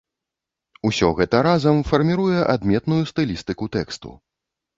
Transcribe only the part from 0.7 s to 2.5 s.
Усё гэта разам фарміруе